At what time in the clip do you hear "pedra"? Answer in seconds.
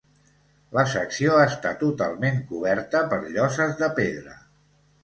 4.03-4.41